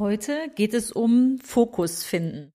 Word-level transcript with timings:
Heute 0.00 0.50
geht 0.54 0.72
es 0.72 0.92
um 0.92 1.38
Fokus 1.44 2.04
finden. 2.04 2.54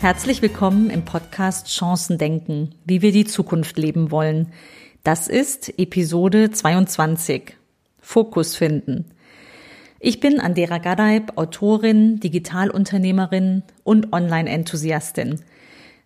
Herzlich 0.00 0.40
willkommen 0.40 0.88
im 0.88 1.04
Podcast 1.04 1.66
Chancen 1.66 2.16
denken, 2.16 2.74
wie 2.86 3.02
wir 3.02 3.12
die 3.12 3.26
Zukunft 3.26 3.76
leben 3.76 4.10
wollen. 4.10 4.50
Das 5.04 5.28
ist 5.28 5.78
Episode 5.78 6.50
22. 6.50 7.58
Fokus 8.00 8.56
finden. 8.56 9.04
Ich 10.00 10.18
bin 10.18 10.40
Andera 10.40 10.78
Gadeib, 10.78 11.36
Autorin, 11.36 12.20
Digitalunternehmerin 12.20 13.64
und 13.82 14.14
Online-Enthusiastin. 14.14 15.42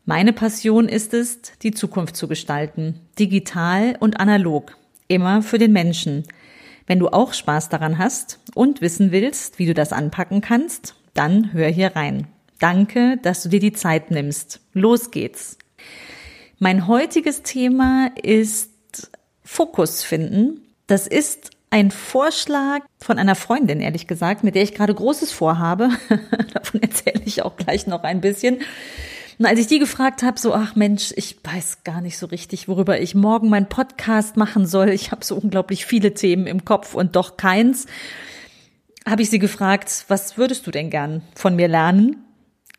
Meine 0.05 0.33
Passion 0.33 0.89
ist 0.89 1.15
es, 1.15 1.43
die 1.63 1.71
Zukunft 1.71 2.17
zu 2.17 2.27
gestalten, 2.27 2.99
digital 3.21 3.95
und 4.01 4.19
analog, 4.19 4.77
immer 5.07 5.43
für 5.43 5.59
den 5.59 5.73
Menschen. 5.73 6.25
Wenn 6.89 6.99
du 6.99 7.07
auch 7.07 7.35
Spaß 7.35 7.69
daran 7.69 7.99
hast 7.99 8.41
und 8.57 8.81
wissen 8.81 9.13
willst, 9.13 9.61
wie 9.61 9.67
du 9.67 9.75
das 9.75 9.93
anpacken 9.93 10.41
kannst, 10.41 10.97
dann 11.15 11.53
hör 11.53 11.69
hier 11.69 11.95
rein. 11.95 12.27
Danke, 12.59 13.17
dass 13.23 13.45
du 13.45 13.49
dir 13.49 13.61
die 13.61 13.75
Zeit 13.75 14.11
nimmst. 14.11 14.61
Los 14.73 15.13
geht's. 15.13 15.57
Mein 16.59 16.89
heutiges 16.89 17.45
Thema 17.45 18.11
ist 18.21 18.73
Fokus 19.45 20.03
finden. 20.03 20.61
Das 20.87 21.07
ist 21.07 21.51
ein 21.71 21.91
Vorschlag 21.91 22.81
von 22.99 23.19
einer 23.19 23.35
Freundin, 23.35 23.81
ehrlich 23.81 24.07
gesagt, 24.07 24.43
mit 24.43 24.55
der 24.55 24.63
ich 24.63 24.75
gerade 24.75 24.95
Großes 24.95 25.33
vorhabe. 25.33 25.91
Davon 26.55 26.83
erzähle 26.83 27.23
ich 27.25 27.43
auch 27.43 27.57
gleich 27.57 27.87
noch 27.87 28.03
ein 28.05 28.21
bisschen. 28.21 28.61
Und 29.39 29.47
als 29.47 29.61
ich 29.61 29.69
die 29.69 29.79
gefragt 29.79 30.23
habe, 30.23 30.39
so, 30.39 30.53
ach 30.53 30.75
Mensch, 30.75 31.13
ich 31.15 31.39
weiß 31.45 31.85
gar 31.85 32.01
nicht 32.01 32.19
so 32.19 32.27
richtig, 32.27 32.67
worüber 32.67 33.01
ich 33.01 33.15
morgen 33.15 33.49
meinen 33.49 33.69
Podcast 33.69 34.37
machen 34.37 34.67
soll. 34.67 34.89
Ich 34.89 35.13
habe 35.13 35.25
so 35.25 35.37
unglaublich 35.37 35.87
viele 35.87 36.15
Themen 36.15 36.47
im 36.47 36.65
Kopf 36.65 36.95
und 36.95 37.15
doch 37.15 37.37
keins. 37.37 37.87
Habe 39.07 39.23
ich 39.23 39.31
sie 39.31 39.39
gefragt, 39.39 40.07
was 40.09 40.37
würdest 40.39 40.67
du 40.67 40.71
denn 40.71 40.91
gern 40.91 41.23
von 41.35 41.55
mir 41.55 41.69
lernen? 41.69 42.25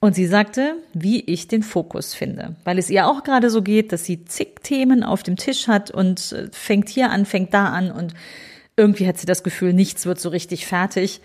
Und 0.02 0.16
sie 0.16 0.28
sagte, 0.28 0.76
wie 0.94 1.20
ich 1.22 1.50
den 1.50 1.62
Fokus 1.62 2.14
finde, 2.14 2.56
weil 2.64 2.78
es 2.78 2.90
ihr 2.90 3.06
auch 3.08 3.24
gerade 3.24 3.50
so 3.50 3.62
geht, 3.62 3.92
dass 3.92 4.06
sie 4.06 4.24
zig 4.24 4.62
Themen 4.64 5.04
auf 5.04 5.24
dem 5.24 5.36
Tisch 5.36 5.68
hat 5.68 5.92
und 5.92 6.32
äh, 6.32 6.48
fängt 6.54 6.88
hier 6.88 7.10
an, 7.10 7.26
fängt 7.26 7.54
da 7.54 7.66
an 7.66 7.92
und 7.92 8.14
irgendwie 8.78 9.08
hat 9.08 9.18
sie 9.18 9.26
das 9.26 9.44
Gefühl, 9.44 9.74
nichts 9.74 10.06
wird 10.06 10.20
so 10.20 10.30
richtig 10.30 10.66
fertig 10.66 11.20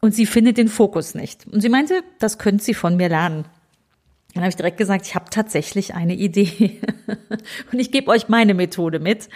und 0.00 0.14
sie 0.14 0.26
findet 0.26 0.58
den 0.58 0.68
Fokus 0.68 1.14
nicht. 1.14 1.46
Und 1.46 1.62
sie 1.62 1.70
meinte, 1.70 2.02
das 2.18 2.38
könnte 2.38 2.62
sie 2.62 2.74
von 2.74 2.96
mir 2.96 3.08
lernen. 3.08 3.46
Dann 4.34 4.42
habe 4.42 4.50
ich 4.50 4.56
direkt 4.56 4.76
gesagt, 4.76 5.06
ich 5.06 5.14
habe 5.14 5.30
tatsächlich 5.30 5.94
eine 5.94 6.14
Idee 6.14 6.80
und 7.72 7.78
ich 7.78 7.90
gebe 7.90 8.10
euch 8.10 8.28
meine 8.28 8.52
Methode 8.52 8.98
mit, 8.98 9.30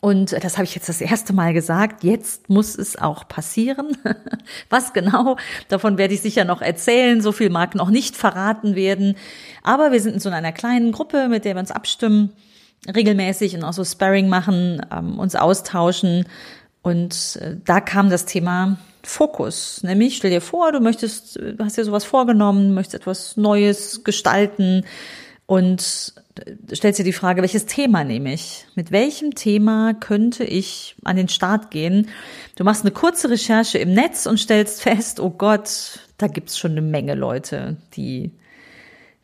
Und 0.01 0.33
das 0.33 0.57
habe 0.57 0.65
ich 0.65 0.75
jetzt 0.75 0.89
das 0.89 1.01
erste 1.01 1.33
Mal 1.33 1.53
gesagt. 1.53 2.05
Jetzt 2.05 2.49
muss 2.49 2.77
es 2.77 2.97
auch 2.97 3.27
passieren. 3.27 3.97
Was 4.71 4.93
genau? 4.93 5.37
Davon 5.69 5.99
werde 5.99 6.15
ich 6.15 6.21
sicher 6.21 6.45
noch 6.45 6.61
erzählen. 6.61 7.21
So 7.21 7.33
viel 7.33 7.51
mag 7.51 7.75
noch 7.75 7.91
nicht 7.91 8.15
verraten 8.15 8.75
werden. 8.75 9.17
Aber 9.63 9.93
wir 9.93 10.01
sind 10.01 10.15
in 10.15 10.21
so 10.21 10.29
einer 10.29 10.53
kleinen 10.53 10.93
Gruppe, 10.93 11.29
mit 11.29 11.45
der 11.45 11.55
wir 11.57 11.61
uns 11.61 11.71
abstimmen, 11.71 12.33
regelmäßig 12.95 13.57
und 13.57 13.65
auch 13.65 13.73
so 13.73 13.85
Sparring 13.85 14.29
machen, 14.29 14.85
ähm, 14.93 15.19
uns 15.19 15.35
austauschen. 15.35 16.27
Und 16.83 17.39
äh, 17.41 17.57
da 17.65 17.81
kam 17.81 18.11
das 18.11 18.27
Thema 18.27 18.77
Fokus. 19.03 19.83
Nämlich, 19.83 20.17
stell 20.17 20.31
dir 20.31 20.41
vor, 20.41 20.73
du 20.73 20.81
möchtest, 20.81 21.37
du 21.37 21.57
hast 21.61 21.79
dir 21.79 21.85
sowas 21.85 22.05
vorgenommen, 22.05 22.75
möchtest 22.75 23.03
etwas 23.03 23.37
Neues 23.37 24.05
gestalten 24.05 24.85
und 25.47 26.13
stellst 26.73 26.99
dir 26.99 27.05
die 27.05 27.13
Frage, 27.13 27.41
welches 27.41 27.67
Thema 27.67 28.05
nehme 28.05 28.35
ich? 28.35 28.67
Mit 28.75 28.91
welchem 28.91 29.35
Thema 29.35 29.95
könnte 29.95 30.45
ich 30.45 30.97
an 31.05 31.17
den 31.17 31.29
Start 31.29 31.71
gehen? 31.71 32.09
Du 32.57 32.65
machst 32.65 32.83
eine 32.83 32.91
kurze 32.91 33.31
Recherche 33.31 33.79
im 33.79 33.95
Netz 33.95 34.27
und 34.27 34.39
stellst 34.39 34.83
fest, 34.83 35.21
oh 35.21 35.31
Gott, 35.31 36.01
da 36.19 36.27
gibt's 36.27 36.59
schon 36.59 36.73
eine 36.73 36.83
Menge 36.83 37.15
Leute, 37.15 37.77
die 37.95 38.33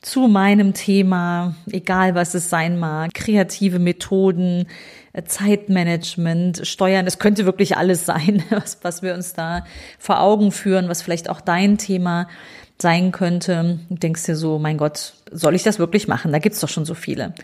zu 0.00 0.26
meinem 0.26 0.74
Thema, 0.74 1.54
egal 1.70 2.14
was 2.16 2.34
es 2.34 2.50
sein 2.50 2.78
mag, 2.78 3.14
kreative 3.14 3.78
Methoden, 3.78 4.66
Zeitmanagement, 5.24 6.66
Steuern, 6.66 7.06
es 7.06 7.18
könnte 7.18 7.46
wirklich 7.46 7.76
alles 7.76 8.04
sein, 8.04 8.42
was, 8.50 8.78
was 8.82 9.02
wir 9.02 9.14
uns 9.14 9.32
da 9.32 9.64
vor 9.98 10.20
Augen 10.20 10.50
führen, 10.50 10.88
was 10.88 11.02
vielleicht 11.02 11.30
auch 11.30 11.40
dein 11.40 11.78
Thema 11.78 12.28
sein 12.82 13.12
könnte. 13.12 13.78
Denkst 13.88 14.24
dir 14.24 14.36
so, 14.36 14.58
mein 14.58 14.76
Gott, 14.76 15.14
soll 15.30 15.54
ich 15.54 15.62
das 15.62 15.78
wirklich 15.78 16.08
machen? 16.08 16.32
Da 16.32 16.38
gibt's 16.38 16.60
doch 16.60 16.68
schon 16.68 16.84
so 16.84 16.94
viele. 16.94 17.34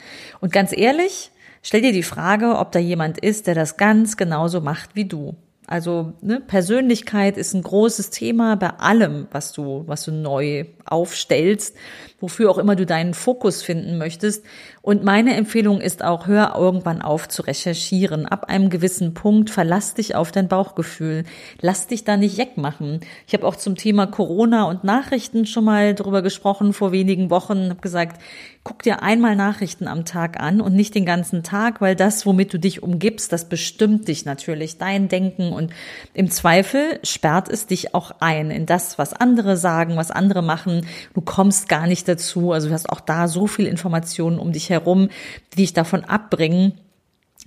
Und 0.40 0.52
ganz 0.52 0.76
ehrlich, 0.76 1.31
stell 1.62 1.81
dir 1.81 1.93
die 1.93 2.02
Frage, 2.02 2.58
ob 2.58 2.73
da 2.73 2.79
jemand 2.79 3.19
ist, 3.19 3.46
der 3.46 3.55
das 3.55 3.76
ganz 3.76 4.17
genauso 4.17 4.61
macht 4.61 4.90
wie 4.94 5.06
du. 5.06 5.37
Also 5.69 6.14
ne, 6.23 6.40
Persönlichkeit 6.40 7.37
ist 7.37 7.52
ein 7.52 7.61
großes 7.61 8.08
Thema 8.08 8.56
bei 8.56 8.70
allem, 8.70 9.29
was 9.32 9.52
du, 9.52 9.85
was 9.87 10.02
du 10.02 10.12
neu 10.12 10.64
aufstellst, 10.87 11.76
wofür 12.20 12.50
auch 12.50 12.56
immer 12.56 12.75
du 12.75 12.87
deinen 12.87 13.12
Fokus 13.12 13.62
finden 13.62 13.99
möchtest. 13.99 14.46
Und 14.88 15.05
meine 15.05 15.37
Empfehlung 15.37 15.82
ist 15.82 16.02
auch, 16.02 16.26
hör 16.29 16.55
irgendwann 16.56 17.02
auf 17.02 17.29
zu 17.29 17.43
recherchieren. 17.43 18.25
Ab 18.25 18.46
einem 18.46 18.70
gewissen 18.70 19.12
Punkt 19.12 19.50
verlass 19.50 19.93
dich 19.93 20.14
auf 20.14 20.32
dein 20.32 20.49
Bauchgefühl. 20.49 21.25
Lass 21.61 21.88
dich 21.88 22.05
da 22.05 22.17
nicht 22.17 22.38
jeck 22.38 22.56
machen. 22.56 23.00
Ich 23.26 23.35
habe 23.35 23.46
auch 23.46 23.56
zum 23.56 23.76
Thema 23.76 24.06
Corona 24.06 24.64
und 24.64 24.85
Nachrichten 24.85 25.44
schon 25.44 25.67
mal 25.67 25.94
drüber 25.94 26.23
gesprochen 26.23 26.73
vor 26.73 26.90
wenigen 26.90 27.29
Wochen. 27.29 27.69
Habe 27.69 27.82
gesagt, 27.82 28.19
guck 28.64 28.82
dir 28.82 29.02
einmal 29.02 29.37
Nachrichten 29.37 29.88
am 29.88 30.06
Tag 30.06 30.40
an 30.40 30.62
und 30.62 30.75
nicht 30.75 30.94
den 30.94 31.05
ganzen 31.05 31.43
Tag, 31.43 31.82
weil 31.82 31.94
das, 31.94 32.25
womit 32.25 32.55
du 32.55 32.58
dich 32.58 32.82
umgibst, 32.82 33.31
das 33.32 33.46
bestimmt 33.46 34.08
dich 34.08 34.25
natürlich, 34.25 34.79
dein 34.79 35.08
Denken 35.08 35.52
und 35.52 35.70
im 36.14 36.31
Zweifel 36.31 36.99
sperrt 37.02 37.50
es 37.50 37.67
dich 37.67 37.94
auch 37.94 38.12
ein 38.20 38.50
in 38.50 38.64
das, 38.64 38.99
was 38.99 39.12
andere 39.12 39.58
sagen, 39.58 39.96
was 39.96 40.11
andere 40.11 40.43
machen. 40.43 40.87
Du 41.12 41.20
kommst 41.20 41.69
gar 41.69 41.87
nicht 41.87 42.08
dazu. 42.08 42.52
Also 42.52 42.69
du 42.69 42.75
hast 42.75 42.88
auch 42.88 43.00
da 43.00 43.29
so 43.29 43.46
viel 43.46 43.67
Informationen 43.67 44.38
um 44.38 44.52
dich 44.52 44.70
herum 44.70 44.78
herum, 44.79 45.09
die 45.53 45.57
dich 45.57 45.73
davon 45.73 46.05
abbringen, 46.05 46.73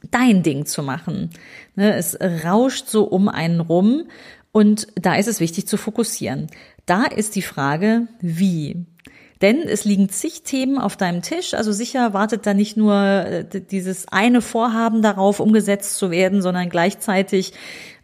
dein 0.09 0.43
Ding 0.43 0.65
zu 0.65 0.83
machen. 0.83 1.29
Ne, 1.75 1.93
es 1.93 2.17
rauscht 2.19 2.87
so 2.87 3.03
um 3.03 3.29
einen 3.29 3.59
rum 3.59 4.03
und 4.51 4.87
da 4.95 5.15
ist 5.15 5.27
es 5.27 5.39
wichtig 5.39 5.67
zu 5.67 5.77
fokussieren. 5.77 6.47
Da 6.85 7.05
ist 7.05 7.35
die 7.35 7.41
Frage, 7.41 8.07
wie? 8.19 8.85
Denn 9.41 9.63
es 9.63 9.85
liegen 9.85 10.09
zig 10.09 10.43
Themen 10.43 10.77
auf 10.77 10.97
deinem 10.97 11.23
Tisch. 11.23 11.55
Also 11.55 11.71
sicher 11.71 12.13
wartet 12.13 12.45
da 12.45 12.53
nicht 12.53 12.77
nur 12.77 12.95
äh, 12.95 13.45
dieses 13.59 14.07
eine 14.07 14.41
Vorhaben 14.41 15.01
darauf, 15.01 15.39
umgesetzt 15.39 15.97
zu 15.97 16.11
werden, 16.11 16.43
sondern 16.43 16.69
gleichzeitig 16.69 17.53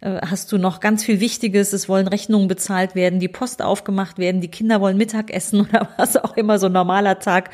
äh, 0.00 0.20
hast 0.26 0.50
du 0.50 0.58
noch 0.58 0.80
ganz 0.80 1.04
viel 1.04 1.20
Wichtiges. 1.20 1.72
Es 1.72 1.88
wollen 1.88 2.08
Rechnungen 2.08 2.48
bezahlt 2.48 2.96
werden, 2.96 3.20
die 3.20 3.28
Post 3.28 3.62
aufgemacht 3.62 4.18
werden, 4.18 4.40
die 4.40 4.50
Kinder 4.50 4.80
wollen 4.80 4.96
Mittagessen 4.96 5.60
oder 5.68 5.88
was 5.96 6.16
auch 6.16 6.36
immer 6.36 6.58
so 6.58 6.66
ein 6.66 6.72
normaler 6.72 7.20
Tag 7.20 7.50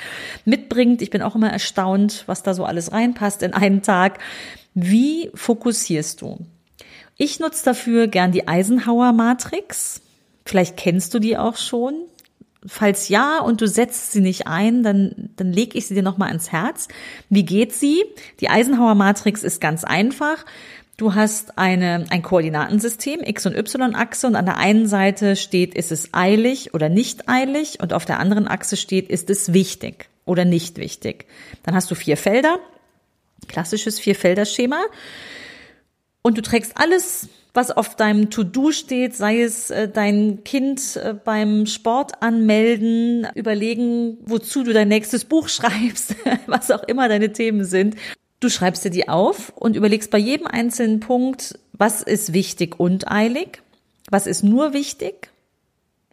mitbringt. 0.47 1.03
Ich 1.03 1.11
bin 1.11 1.21
auch 1.21 1.35
immer 1.35 1.51
erstaunt, 1.51 2.25
was 2.27 2.43
da 2.43 2.55
so 2.55 2.65
alles 2.65 2.93
reinpasst 2.93 3.43
in 3.43 3.53
einen 3.53 3.83
Tag. 3.83 4.19
Wie 4.73 5.31
fokussierst 5.35 6.23
du? 6.23 6.39
Ich 7.17 7.39
nutze 7.39 7.65
dafür 7.65 8.09
gern 8.09 8.33
die 8.33 8.49
Eisenhower 8.49 9.13
Matrix. 9.13 10.01
Vielleicht 10.45 10.77
kennst 10.77 11.15
du 11.15 11.19
die 11.19 11.37
auch 11.37 11.57
schon. 11.57 11.95
Falls 12.67 13.09
ja 13.09 13.41
und 13.41 13.61
du 13.61 13.69
setzt 13.69 14.13
sie 14.13 14.21
nicht 14.21 14.47
ein, 14.47 14.83
dann, 14.83 15.31
dann 15.37 15.53
leg 15.53 15.75
ich 15.75 15.87
sie 15.87 15.95
dir 15.95 16.03
nochmal 16.03 16.29
ans 16.29 16.51
Herz. 16.51 16.89
Wie 17.29 17.45
geht 17.45 17.73
sie? 17.73 18.03
Die 18.41 18.49
Eisenhower 18.49 18.95
Matrix 18.95 19.43
ist 19.43 19.61
ganz 19.61 19.85
einfach. 19.85 20.45
Du 20.97 21.15
hast 21.15 21.59
eine, 21.59 22.07
ein 22.11 22.23
Koordinatensystem, 22.23 23.21
X- 23.21 23.47
und 23.47 23.57
Y-Achse, 23.57 24.29
und 24.29 24.37
an 24.37 24.45
der 24.47 24.59
einen 24.59 24.87
Seite 24.87 25.35
steht, 25.35 25.75
ist 25.75 25.91
es 25.91 26.11
eilig 26.13 26.73
oder 26.73 26.89
nicht 26.89 27.29
eilig, 27.29 27.81
und 27.81 27.93
auf 27.93 28.05
der 28.05 28.21
anderen 28.21 28.47
Achse 28.47 28.77
steht, 28.77 29.11
ist 29.11 29.29
es 29.29 29.53
wichtig 29.53 30.09
oder 30.25 30.45
nicht 30.45 30.79
wichtig. 30.79 31.27
Dann 31.65 31.75
hast 31.75 31.91
du 31.91 31.97
vier 31.97 32.17
Felder, 32.17 32.61
klassisches 33.49 33.99
Vier-Felder-Schema, 33.99 34.85
und 36.23 36.39
du 36.39 36.43
trägst 36.43 36.77
alles 36.77 37.29
was 37.55 37.71
auf 37.71 37.95
deinem 37.95 38.31
To-Do 38.31 38.73
steht, 38.73 39.15
sei 39.15 39.41
es 39.41 39.71
äh, 39.71 39.89
dein 39.89 40.43
Kind 40.45 40.97
äh, 40.97 41.15
beim 41.15 41.67
Sport 41.67 42.21
anmelden, 42.23 43.29
überlegen, 43.35 44.19
wozu 44.27 44.65
du 44.65 44.73
dein 44.73 44.89
nächstes 44.89 45.25
Buch 45.25 45.49
schreibst, 45.49 46.17
was 46.47 46.71
auch 46.71 46.83
immer 46.83 47.09
deine 47.09 47.33
Themen 47.33 47.65
sind. 47.65 47.97
Du 48.41 48.51
schreibst 48.51 48.85
dir 48.85 48.91
die 48.91 49.09
auf 49.09 49.53
und 49.55 49.77
überlegst 49.77 50.11
bei 50.11 50.19
jedem 50.19 50.49
einzelnen 50.49 51.01
Punkt, 51.01 51.59
was 51.73 52.03
ist 52.03 52.33
wichtig 52.33 52.79
und 52.79 53.11
eilig, 53.11 53.63
was 54.11 54.27
ist 54.27 54.43
nur 54.43 54.75
wichtig 54.75 55.31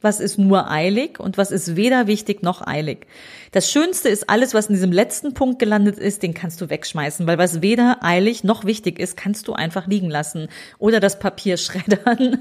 was 0.02 0.20
ist 0.20 0.38
nur 0.38 0.70
eilig 0.70 1.20
und 1.20 1.38
was 1.38 1.52
ist 1.52 1.76
weder 1.76 2.08
wichtig 2.08 2.44
noch 2.44 2.66
eilig. 2.66 3.06
Das 3.52 3.72
Schönste 3.72 4.10
ist 4.10 4.30
alles, 4.30 4.54
was 4.54 4.68
in 4.68 4.76
diesem 4.76 4.92
letzten 4.92 5.34
Punkt 5.34 5.60
gelandet 5.60 5.98
ist, 5.98 6.24
den 6.24 6.34
kannst 6.34 6.60
du 6.62 6.70
wegschmeißen, 6.70 7.28
weil 7.28 7.38
was 7.38 7.62
weder 7.62 8.00
eilig 8.02 8.44
noch 8.44 8.66
wichtig 8.66 9.00
ist, 9.00 9.18
kannst 9.18 9.48
du 9.48 9.54
einfach 9.54 9.88
liegen 9.88 10.10
lassen 10.10 10.48
oder 10.80 11.00
das 11.00 11.20
Papier 11.20 11.58
schreddern. 11.58 12.40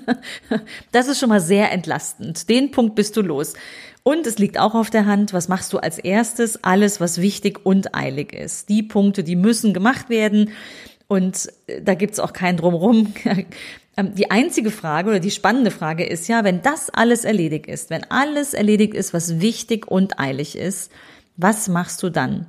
Das 0.92 1.08
ist 1.08 1.18
schon 1.18 1.28
mal 1.28 1.40
sehr 1.40 1.70
entlastend. 1.72 2.48
Den 2.48 2.70
Punkt 2.70 2.94
bist 2.94 3.16
du 3.16 3.22
los. 3.22 3.54
Und 4.02 4.26
es 4.26 4.38
liegt 4.38 4.58
auch 4.58 4.74
auf 4.74 4.88
der 4.88 5.04
Hand, 5.04 5.34
was 5.34 5.48
machst 5.48 5.72
du 5.72 5.78
als 5.78 5.98
erstes? 5.98 6.64
Alles, 6.64 7.00
was 7.00 7.20
wichtig 7.20 7.64
und 7.64 7.94
eilig 7.94 8.32
ist. 8.32 8.70
Die 8.70 8.82
Punkte, 8.82 9.22
die 9.22 9.36
müssen 9.36 9.74
gemacht 9.74 10.08
werden. 10.08 10.50
Und 11.10 11.52
äh, 11.66 11.82
da 11.82 11.94
gibt's 11.94 12.20
auch 12.20 12.32
kein 12.32 12.56
Drumrum. 12.56 13.12
Ähm, 13.96 14.14
die 14.14 14.30
einzige 14.30 14.70
Frage 14.70 15.10
oder 15.10 15.18
die 15.18 15.32
spannende 15.32 15.72
Frage 15.72 16.06
ist 16.06 16.28
ja, 16.28 16.44
wenn 16.44 16.62
das 16.62 16.90
alles 16.90 17.24
erledigt 17.24 17.66
ist, 17.66 17.90
wenn 17.90 18.08
alles 18.08 18.54
erledigt 18.54 18.94
ist, 18.94 19.12
was 19.12 19.40
wichtig 19.40 19.88
und 19.88 20.20
eilig 20.20 20.56
ist, 20.56 20.92
was 21.36 21.66
machst 21.66 22.00
du 22.04 22.08
dann? 22.08 22.46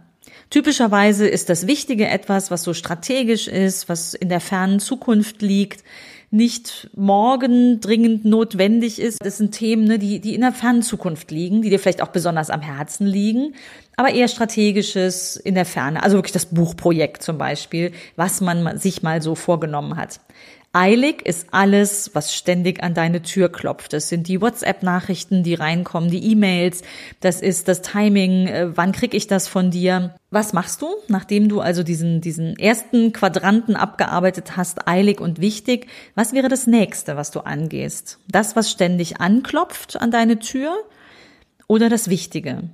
Typischerweise 0.52 1.28
ist 1.28 1.50
das 1.50 1.66
Wichtige 1.66 2.08
etwas, 2.08 2.52
was 2.52 2.62
so 2.62 2.75
strategisch 2.75 3.48
ist, 3.48 3.90
was 3.90 4.13
in 4.13 4.30
der 4.30 4.40
fernen 4.40 4.80
Zukunft 4.80 5.42
liegt, 5.42 5.84
nicht 6.31 6.89
morgen 6.95 7.81
dringend 7.81 8.24
notwendig 8.24 9.00
ist. 9.00 9.18
Das 9.22 9.38
sind 9.38 9.51
Themen, 9.51 9.83
ne, 9.83 10.00
die, 10.00 10.19
die 10.19 10.33
in 10.33 10.42
der 10.42 10.54
fernen 10.54 10.81
Zukunft 10.81 11.30
liegen, 11.30 11.62
die 11.62 11.69
dir 11.69 11.78
vielleicht 11.78 12.01
auch 12.01 12.07
besonders 12.07 12.50
am 12.50 12.62
Herzen 12.62 13.06
liegen, 13.06 13.54
aber 13.98 14.13
eher 14.13 14.30
strategisches 14.30 15.36
in 15.36 15.56
der 15.56 15.66
Ferne. 15.66 16.01
Also 16.01 16.18
wirklich 16.18 16.31
das 16.31 16.45
Buchprojekt 16.45 17.22
zum 17.22 17.38
Beispiel, 17.38 17.92
was 18.16 18.39
man 18.39 18.78
sich 18.78 19.04
mal 19.04 19.22
so 19.22 19.36
vorgenommen 19.36 19.98
hat. 19.98 20.22
Eilig 20.74 21.26
ist 21.26 21.48
alles, 21.52 22.12
was 22.14 22.34
ständig 22.34 22.82
an 22.82 22.94
deine 22.94 23.22
Tür 23.22 23.52
klopft. 23.52 23.92
Das 23.92 24.08
sind 24.08 24.30
die 24.30 24.40
WhatsApp-Nachrichten, 24.40 25.44
die 25.44 25.54
reinkommen, 25.54 26.10
die 26.10 26.32
E-Mails, 26.32 26.84
das 27.20 27.42
ist 27.42 27.68
das 27.68 27.82
Timing, 27.82 28.48
äh, 28.48 28.78
wann 28.78 28.94
krieg 28.94 29.14
ich 29.14 29.28
das 29.28 29.50
von 29.50 29.70
dir? 29.70 30.16
Was 30.30 30.54
machst 30.54 30.82
du, 30.82 30.88
nachdem 31.10 31.50
du 31.50 31.60
also 31.60 31.84
diesen, 31.84 32.22
diesen 32.22 32.58
ersten 32.58 33.12
Quadranten 33.12 33.76
abgearbeitet 33.76 34.56
hast, 34.56 34.88
eilig 34.88 35.20
und 35.20 35.42
wichtig? 35.42 35.88
Was 36.16 36.32
wäre 36.32 36.48
das 36.48 36.68
nächste, 36.68 37.18
was 37.18 37.32
du 37.32 37.42
angehst? 37.42 38.20
Das, 38.30 38.56
was 38.56 38.72
ständig 38.72 39.20
anklopft 39.20 40.00
an 40.00 40.10
deine 40.10 40.40
Tür 40.40 40.74
oder 41.68 41.90
das 41.90 42.10
Wichtige? 42.10 42.70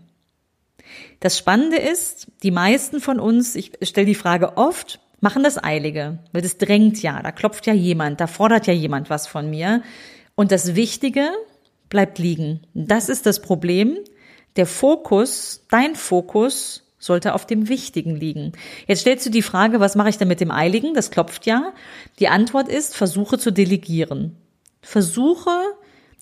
Das 1.19 1.35
Spannende 1.35 1.77
ist, 1.77 2.27
die 2.43 2.51
meisten 2.51 3.01
von 3.01 3.19
uns, 3.19 3.55
ich 3.55 3.71
stelle 3.81 4.05
die 4.05 4.13
Frage 4.13 4.55
oft, 4.55 4.99
machen 5.19 5.43
das 5.43 5.63
Eilige, 5.63 6.19
weil 6.31 6.41
das 6.41 6.57
drängt 6.57 7.01
ja, 7.01 7.21
da 7.21 7.31
klopft 7.31 7.65
ja 7.65 7.73
jemand, 7.73 8.19
da 8.19 8.27
fordert 8.27 8.67
ja 8.67 8.73
jemand 8.73 9.09
was 9.09 9.27
von 9.27 9.49
mir. 9.49 9.81
Und 10.35 10.51
das 10.51 10.75
Wichtige 10.75 11.31
bleibt 11.89 12.19
liegen. 12.19 12.61
Das 12.73 13.09
ist 13.09 13.25
das 13.25 13.41
Problem. 13.41 13.97
Der 14.55 14.65
Fokus, 14.65 15.65
dein 15.69 15.95
Fokus 15.95 16.83
sollte 16.99 17.33
auf 17.33 17.45
dem 17.45 17.69
Wichtigen 17.69 18.15
liegen. 18.15 18.53
Jetzt 18.87 19.01
stellst 19.01 19.25
du 19.25 19.29
die 19.29 19.41
Frage, 19.41 19.79
was 19.79 19.95
mache 19.95 20.09
ich 20.09 20.17
denn 20.17 20.27
mit 20.27 20.41
dem 20.41 20.51
Eiligen? 20.51 20.93
Das 20.93 21.11
klopft 21.11 21.45
ja. 21.45 21.73
Die 22.19 22.27
Antwort 22.27 22.67
ist, 22.67 22.95
versuche 22.95 23.37
zu 23.37 23.51
delegieren. 23.51 24.35
Versuche 24.81 25.51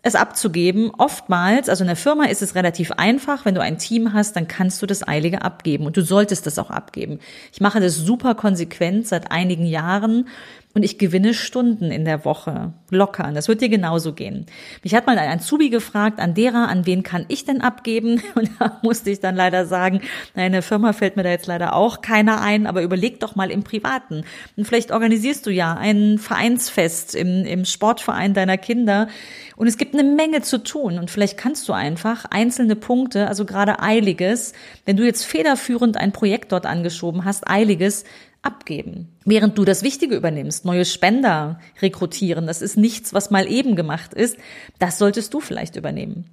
es 0.06 0.14
abzugeben. 0.14 0.92
Oftmals, 0.96 1.68
also 1.68 1.84
in 1.84 1.88
der 1.88 1.96
Firma 1.96 2.26
ist 2.26 2.44
es 2.44 2.54
relativ 2.54 2.92
einfach. 2.92 3.44
Wenn 3.44 3.56
du 3.56 3.62
ein 3.62 3.80
Team 3.80 4.14
hast, 4.14 4.36
dann 4.36 4.48
kannst 4.48 4.80
du 4.82 4.86
das 4.86 5.06
Eilige 5.06 5.42
abgeben 5.42 5.88
und 5.88 5.98
du 5.98 6.04
solltest 6.04 6.46
das 6.46 6.60
auch 6.60 6.70
abgeben. 6.70 7.20
Ich 7.52 7.60
mache 7.60 7.80
das 7.80 7.96
super 7.96 8.36
konsequent 8.36 9.08
seit 9.08 9.32
einigen 9.32 9.66
Jahren 9.66 10.28
und 10.76 10.84
ich 10.84 10.98
gewinne 10.98 11.34
Stunden 11.34 11.90
in 11.90 12.04
der 12.04 12.26
Woche. 12.26 12.74
Locker. 12.90 13.32
Das 13.34 13.48
wird 13.48 13.62
dir 13.62 13.70
genauso 13.70 14.12
gehen. 14.12 14.46
Mich 14.84 14.94
hat 14.94 15.08
mal 15.08 15.18
ein 15.18 15.40
Azubi 15.40 15.70
gefragt, 15.70 16.20
an 16.20 16.34
derer, 16.34 16.68
an 16.68 16.86
wen 16.86 17.02
kann 17.02 17.26
ich 17.30 17.46
denn 17.46 17.62
abgeben? 17.62 18.22
Und 18.36 18.50
da 18.60 18.80
musste 18.84 19.10
ich 19.10 19.22
dann 19.22 19.38
leider 19.38 19.66
sagen, 19.66 20.02
der 20.36 20.62
Firma 20.62 20.92
fällt 20.92 21.16
mir 21.16 21.24
da 21.24 21.30
jetzt 21.30 21.48
leider 21.48 21.76
auch 21.76 22.02
keiner 22.02 22.42
ein, 22.42 22.68
aber 22.68 22.82
überleg 22.82 23.22
doch 23.22 23.36
mal 23.38 23.52
im 23.52 23.64
Privaten. 23.64 24.26
Und 24.58 24.68
vielleicht 24.68 24.92
organisierst 24.92 25.46
du 25.46 25.50
ja 25.50 25.76
ein 25.76 26.18
Vereinsfest 26.18 27.16
im, 27.16 27.46
im 27.46 27.64
Sportverein 27.64 28.34
deiner 28.34 28.58
Kinder. 28.58 29.08
Und 29.56 29.68
es 29.68 29.78
gibt 29.78 29.94
eine 29.94 30.04
Menge 30.04 30.42
zu 30.42 30.62
tun. 30.62 31.00
Und 31.00 31.10
vielleicht 31.10 31.38
kannst 31.38 31.70
du 31.70 31.74
einfach 31.74 32.26
einzelne 32.26 32.76
Punkte, 32.76 33.30
also 33.30 33.46
gerade 33.46 33.80
Eiliges, 33.80 34.52
wenn 34.86 34.98
du 34.98 35.06
jetzt 35.06 35.24
federführend 35.24 35.96
ein 35.96 36.12
Projekt 36.12 36.52
dort 36.52 36.66
angeschoben 36.66 37.24
hast, 37.24 37.50
Eiliges, 37.50 38.04
abgeben. 38.46 39.10
Während 39.26 39.58
du 39.58 39.66
das 39.66 39.84
Wichtige 39.84 40.16
übernimmst, 40.16 40.66
neue 40.66 40.86
Spender 40.86 41.60
rekrutieren, 41.82 42.48
das 42.48 42.62
ist 42.62 42.78
nichts, 42.78 43.14
was 43.14 43.32
mal 43.32 43.50
eben 43.52 43.76
gemacht 43.76 44.14
ist, 44.14 44.38
das 44.80 44.98
solltest 44.98 45.34
du 45.34 45.40
vielleicht 45.40 45.76
übernehmen. 45.76 46.26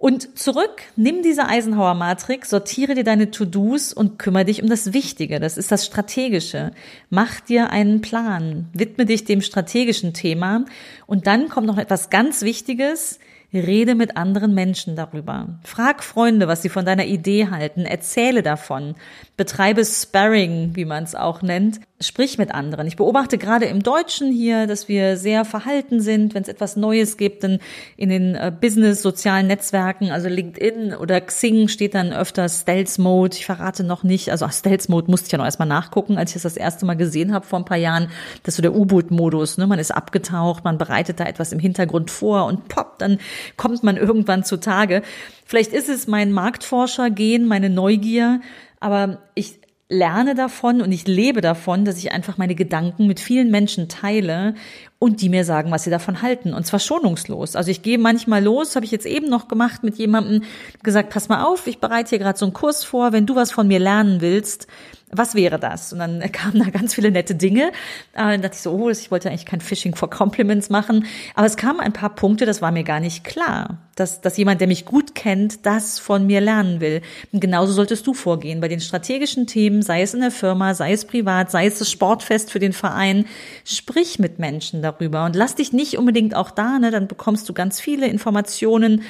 Und 0.00 0.38
zurück, 0.38 0.82
nimm 0.94 1.22
diese 1.22 1.48
Eisenhower 1.48 1.94
Matrix, 1.94 2.50
sortiere 2.50 2.94
dir 2.94 3.02
deine 3.02 3.32
To-Dos 3.32 3.92
und 3.92 4.16
kümmere 4.16 4.44
dich 4.44 4.62
um 4.62 4.68
das 4.68 4.92
Wichtige. 4.92 5.40
Das 5.40 5.58
ist 5.58 5.72
das 5.72 5.84
Strategische. 5.84 6.70
Mach 7.10 7.40
dir 7.40 7.70
einen 7.70 8.00
Plan, 8.00 8.68
widme 8.72 9.06
dich 9.06 9.24
dem 9.24 9.40
strategischen 9.40 10.14
Thema 10.14 10.66
und 11.08 11.26
dann 11.26 11.48
kommt 11.48 11.66
noch 11.66 11.78
etwas 11.78 12.10
ganz 12.10 12.42
Wichtiges. 12.42 13.18
Rede 13.52 13.94
mit 13.94 14.16
anderen 14.16 14.54
Menschen 14.54 14.94
darüber. 14.94 15.58
Frag 15.64 16.04
Freunde, 16.04 16.48
was 16.48 16.62
sie 16.62 16.68
von 16.68 16.84
deiner 16.84 17.06
Idee 17.06 17.48
halten. 17.50 17.86
Erzähle 17.86 18.42
davon. 18.42 18.94
Betreibe 19.36 19.84
Sparring, 19.84 20.72
wie 20.74 20.84
man 20.84 21.04
es 21.04 21.14
auch 21.14 21.40
nennt. 21.40 21.80
Sprich 22.00 22.38
mit 22.38 22.54
anderen. 22.54 22.86
Ich 22.86 22.96
beobachte 22.96 23.38
gerade 23.38 23.66
im 23.66 23.82
Deutschen 23.82 24.30
hier, 24.30 24.66
dass 24.68 24.88
wir 24.88 25.16
sehr 25.16 25.44
verhalten 25.44 26.00
sind, 26.00 26.34
wenn 26.34 26.42
es 26.42 26.48
etwas 26.48 26.76
Neues 26.76 27.16
gibt, 27.16 27.42
denn 27.42 27.58
in 27.96 28.08
den 28.08 28.36
äh, 28.36 28.52
Business, 28.58 29.02
sozialen 29.02 29.48
Netzwerken, 29.48 30.10
also 30.10 30.28
LinkedIn 30.28 30.94
oder 30.94 31.20
Xing 31.20 31.66
steht 31.66 31.94
dann 31.94 32.12
öfter 32.12 32.48
Stealth 32.48 32.98
Mode. 32.98 33.36
Ich 33.36 33.46
verrate 33.46 33.82
noch 33.82 34.04
nicht, 34.04 34.30
also 34.30 34.48
Stealth 34.48 34.88
Mode 34.88 35.10
musste 35.10 35.26
ich 35.26 35.32
ja 35.32 35.38
noch 35.38 35.44
erstmal 35.44 35.68
nachgucken, 35.68 36.18
als 36.18 36.30
ich 36.30 36.34
das 36.34 36.42
das 36.42 36.56
erste 36.56 36.86
Mal 36.86 36.94
gesehen 36.94 37.34
habe 37.34 37.46
vor 37.46 37.58
ein 37.58 37.64
paar 37.64 37.76
Jahren. 37.76 38.10
Das 38.44 38.52
ist 38.52 38.56
so 38.56 38.62
der 38.62 38.74
U-Boot-Modus, 38.74 39.58
ne? 39.58 39.66
Man 39.66 39.80
ist 39.80 39.90
abgetaucht, 39.90 40.64
man 40.64 40.78
bereitet 40.78 41.18
da 41.18 41.24
etwas 41.24 41.52
im 41.52 41.58
Hintergrund 41.58 42.10
vor 42.10 42.46
und 42.46 42.68
pop, 42.68 42.98
dann 42.98 43.18
kommt 43.56 43.82
man 43.82 43.96
irgendwann 43.96 44.44
zutage. 44.44 45.02
Vielleicht 45.44 45.72
ist 45.72 45.88
es 45.88 46.06
mein 46.06 46.30
Marktforscher-Gen, 46.30 47.46
meine 47.46 47.70
Neugier, 47.70 48.40
aber 48.80 49.18
ich 49.34 49.58
lerne 49.90 50.34
davon 50.34 50.82
und 50.82 50.92
ich 50.92 51.06
lebe 51.06 51.40
davon, 51.40 51.86
dass 51.86 51.96
ich 51.96 52.12
einfach 52.12 52.36
meine 52.36 52.54
Gedanken 52.54 53.06
mit 53.06 53.20
vielen 53.20 53.50
Menschen 53.50 53.88
teile 53.88 54.54
und 54.98 55.22
die 55.22 55.30
mir 55.30 55.44
sagen, 55.44 55.70
was 55.70 55.84
sie 55.84 55.90
davon 55.90 56.20
halten. 56.20 56.52
Und 56.52 56.66
zwar 56.66 56.78
schonungslos. 56.78 57.56
Also 57.56 57.70
ich 57.70 57.82
gehe 57.82 57.98
manchmal 57.98 58.44
los, 58.44 58.76
habe 58.76 58.84
ich 58.84 58.92
jetzt 58.92 59.06
eben 59.06 59.30
noch 59.30 59.48
gemacht 59.48 59.84
mit 59.84 59.96
jemandem, 59.96 60.42
gesagt, 60.82 61.10
pass 61.10 61.30
mal 61.30 61.42
auf, 61.42 61.66
ich 61.66 61.78
bereite 61.78 62.10
hier 62.10 62.18
gerade 62.18 62.38
so 62.38 62.44
einen 62.44 62.52
Kurs 62.52 62.84
vor, 62.84 63.12
wenn 63.12 63.24
du 63.24 63.34
was 63.34 63.50
von 63.50 63.66
mir 63.66 63.78
lernen 63.78 64.20
willst, 64.20 64.66
was 65.10 65.34
wäre 65.34 65.58
das? 65.58 65.92
Und 65.92 66.00
dann 66.00 66.20
kamen 66.32 66.62
da 66.62 66.70
ganz 66.70 66.94
viele 66.94 67.10
nette 67.10 67.34
Dinge. 67.34 67.68
Äh, 68.12 68.32
dann 68.32 68.42
dachte 68.42 68.54
ich 68.54 68.62
so, 68.62 68.72
oh, 68.72 68.90
ich 68.90 69.10
wollte 69.10 69.28
eigentlich 69.28 69.46
kein 69.46 69.60
Phishing 69.60 69.94
for 69.94 70.10
Compliments 70.10 70.70
machen. 70.70 71.06
Aber 71.34 71.46
es 71.46 71.56
kamen 71.56 71.80
ein 71.80 71.92
paar 71.92 72.14
Punkte, 72.14 72.46
das 72.46 72.62
war 72.62 72.70
mir 72.70 72.84
gar 72.84 73.00
nicht 73.00 73.24
klar, 73.24 73.78
dass, 73.96 74.20
dass 74.20 74.36
jemand, 74.36 74.60
der 74.60 74.68
mich 74.68 74.84
gut 74.84 75.14
kennt, 75.14 75.66
das 75.66 75.98
von 75.98 76.26
mir 76.26 76.40
lernen 76.40 76.80
will. 76.80 77.02
Und 77.32 77.40
genauso 77.40 77.72
solltest 77.72 78.06
du 78.06 78.14
vorgehen 78.14 78.60
bei 78.60 78.68
den 78.68 78.80
strategischen 78.80 79.46
Themen, 79.46 79.82
sei 79.82 80.02
es 80.02 80.14
in 80.14 80.20
der 80.20 80.30
Firma, 80.30 80.74
sei 80.74 80.92
es 80.92 81.04
privat, 81.04 81.50
sei 81.50 81.66
es 81.66 81.78
das 81.78 81.90
Sportfest 81.90 82.50
für 82.50 82.58
den 82.58 82.72
Verein. 82.72 83.26
Sprich 83.64 84.18
mit 84.18 84.38
Menschen 84.38 84.82
darüber 84.82 85.24
und 85.24 85.36
lass 85.36 85.54
dich 85.54 85.72
nicht 85.72 85.98
unbedingt 85.98 86.34
auch 86.34 86.50
da, 86.50 86.78
ne, 86.78 86.90
dann 86.90 87.08
bekommst 87.08 87.48
du 87.48 87.52
ganz 87.52 87.80
viele 87.80 88.06
Informationen 88.06 89.02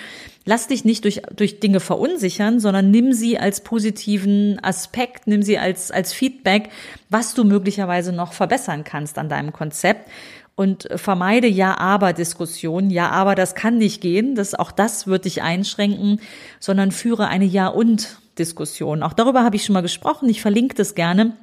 lass 0.49 0.67
dich 0.67 0.87
nicht 0.87 1.05
durch, 1.05 1.21
durch 1.37 1.61
Dinge 1.61 1.79
verunsichern, 1.79 2.59
sondern 2.59 2.91
nimm 2.91 3.13
sie 3.13 3.39
als 3.39 3.61
positiven 3.61 4.59
Aspekt, 4.65 5.27
nimm 5.27 5.43
sie 5.43 5.59
als, 5.59 5.91
als 5.91 6.15
Feedback, 6.15 6.71
was 7.11 7.35
du 7.35 7.45
möglicherweise 7.45 8.15
noch 8.15 8.33
verbessern 8.33 8.83
kannst 8.83 9.19
an 9.19 9.29
deinem 9.29 9.53
Konzept 9.53 10.11
und 10.55 10.89
vermeide 10.97 11.49
Ja-Aber-Diskussionen. 11.49 12.89
Ja-Aber, 12.89 13.35
das 13.35 13.55
kann 13.55 13.77
nicht 13.77 14.01
gehen, 14.01 14.37
das, 14.37 14.55
auch 14.55 14.73
das 14.73 15.07
wird 15.07 15.27
dich 15.27 15.43
einschränken, 15.43 16.19
sondern 16.61 16.93
führe 16.93 17.29
eine 17.29 17.45
Ja-und-Diskussion. 17.45 19.03
Auch 19.03 19.13
darüber 19.13 19.45
habe 19.45 19.57
ich 19.57 19.67
schon 19.67 19.75
mal 19.75 19.83
gesprochen, 19.83 20.31
ich 20.31 20.41
verlinke 20.41 20.75
das 20.75 20.95
gerne. 20.95 21.37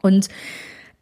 Und 0.00 0.28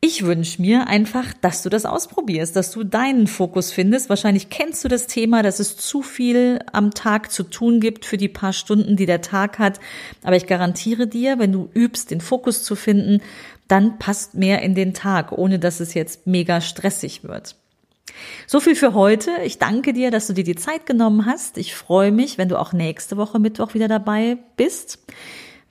ich 0.07 0.25
wünsche 0.25 0.63
mir 0.63 0.87
einfach, 0.87 1.33
dass 1.41 1.65
du 1.65 1.69
das 1.69 1.85
ausprobierst, 1.85 2.55
dass 2.55 2.71
du 2.71 2.85
deinen 2.85 3.27
Fokus 3.27 3.73
findest. 3.73 4.09
Wahrscheinlich 4.09 4.51
kennst 4.51 4.85
du 4.85 4.89
das 4.89 5.09
Thema, 5.09 5.43
dass 5.43 5.59
es 5.59 5.77
zu 5.77 6.01
viel 6.01 6.61
am 6.73 6.93
Tag 6.93 7.33
zu 7.33 7.43
tun 7.43 7.81
gibt 7.81 8.05
für 8.05 8.17
die 8.17 8.29
paar 8.29 8.53
Stunden, 8.53 8.95
die 8.95 9.07
der 9.07 9.21
Tag 9.21 9.59
hat. 9.59 9.81
Aber 10.23 10.37
ich 10.37 10.47
garantiere 10.47 11.09
dir, 11.09 11.41
wenn 11.41 11.51
du 11.51 11.69
übst, 11.75 12.13
den 12.13 12.21
Fokus 12.21 12.63
zu 12.63 12.77
finden, 12.77 13.21
dann 13.67 13.99
passt 13.99 14.35
mehr 14.35 14.63
in 14.63 14.77
den 14.77 14.95
Tag, 14.95 15.33
ohne 15.33 15.59
dass 15.59 15.81
es 15.81 15.93
jetzt 15.95 16.25
mega 16.25 16.61
stressig 16.61 17.25
wird. 17.25 17.57
So 18.47 18.61
viel 18.61 18.77
für 18.77 18.95
heute. 18.95 19.33
Ich 19.45 19.59
danke 19.59 19.93
dir, 19.93 20.13
dass 20.13 20.29
du 20.29 20.35
dir 20.35 20.45
die 20.45 20.55
Zeit 20.55 20.87
genommen 20.87 21.27
hast. 21.27 21.59
Ich 21.59 21.75
freue 21.75 22.13
mich, 22.13 22.39
wenn 22.39 22.49
du 22.49 22.61
auch 22.61 22.73
nächste 22.73 23.17
Woche 23.17 23.41
Mittwoch 23.41 23.75
wieder 23.75 23.89
dabei 23.89 24.39
bist. 24.57 25.01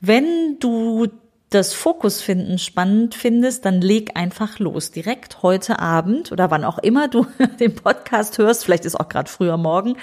Wenn 0.01 0.60
du 0.60 1.08
das 1.50 1.74
Fokus 1.74 2.22
finden 2.22 2.58
spannend 2.58 3.16
findest, 3.16 3.66
dann 3.66 3.80
leg 3.80 4.12
einfach 4.16 4.60
los. 4.60 4.92
Direkt 4.92 5.44
heute 5.44 5.80
Abend 5.80 6.32
oder 6.32 6.50
wann 6.52 6.64
auch 6.64 6.80
immer 6.80 7.08
du 7.08 7.28
den 7.60 7.75
Podcast 7.75 8.38
hörst, 8.38 8.66
vielleicht 8.66 8.86
ist 8.86 9.00
auch 9.00 9.10
gerade 9.10 9.30
früher 9.30 9.58
morgen, 9.58 9.96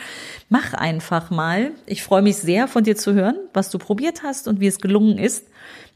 mach 0.49 0.73
einfach 0.73 1.31
mal. 1.31 1.73
Ich 1.87 2.03
freue 2.03 2.23
mich 2.23 2.37
sehr 2.37 2.69
von 2.69 2.85
dir 2.85 2.97
zu 2.97 3.13
hören, 3.13 3.37
was 3.53 3.71
du 3.71 3.79
probiert 3.79 4.23
hast 4.23 4.49
und 4.49 4.61
wie 4.61 4.69
es 4.69 4.79
gelungen 4.79 5.19
ist. 5.19 5.49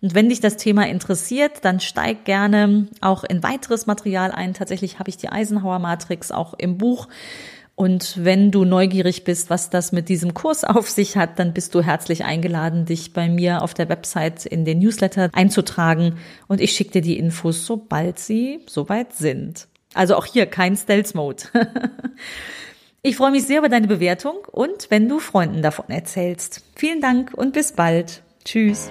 Und 0.02 0.14
wenn 0.14 0.28
dich 0.28 0.40
das 0.40 0.56
Thema 0.56 0.86
interessiert, 0.86 1.64
dann 1.64 1.80
steig 1.80 2.24
gerne 2.24 2.88
auch 3.00 3.24
in 3.24 3.42
weiteres 3.42 3.86
Material 3.86 4.32
ein. 4.32 4.52
Tatsächlich 4.52 4.98
habe 4.98 5.08
ich 5.08 5.16
die 5.16 5.30
Eisenhower 5.30 5.78
Matrix 5.78 6.32
auch 6.32 6.54
im 6.54 6.76
Buch 6.76 7.08
und 7.76 8.24
wenn 8.24 8.50
du 8.50 8.64
neugierig 8.64 9.24
bist, 9.24 9.50
was 9.50 9.68
das 9.68 9.92
mit 9.92 10.08
diesem 10.08 10.32
Kurs 10.32 10.64
auf 10.64 10.88
sich 10.88 11.18
hat, 11.18 11.38
dann 11.38 11.52
bist 11.52 11.74
du 11.74 11.82
herzlich 11.82 12.24
eingeladen, 12.24 12.86
dich 12.86 13.12
bei 13.12 13.28
mir 13.28 13.62
auf 13.62 13.74
der 13.74 13.90
Website 13.90 14.46
in 14.46 14.64
den 14.64 14.78
Newsletter 14.78 15.28
einzutragen 15.34 16.16
und 16.48 16.62
ich 16.62 16.72
schicke 16.72 16.92
dir 16.92 17.02
die 17.02 17.18
Infos, 17.18 17.66
sobald 17.66 18.18
sie 18.18 18.60
soweit 18.66 19.12
sind. 19.12 19.68
Also 19.92 20.16
auch 20.16 20.24
hier 20.24 20.46
kein 20.46 20.74
Stealth 20.74 21.14
Mode. 21.14 21.44
ich 23.02 23.16
freue 23.16 23.30
mich 23.30 23.44
sehr 23.44 23.58
über 23.58 23.68
deine 23.68 23.88
Bewertung 23.88 24.36
und 24.50 24.90
wenn 24.90 25.06
du 25.06 25.18
Freunden 25.18 25.60
davon 25.60 25.90
erzählst. 25.90 26.62
Vielen 26.74 27.02
Dank 27.02 27.34
und 27.34 27.52
bis 27.52 27.72
bald. 27.72 28.22
Tschüss. 28.42 28.90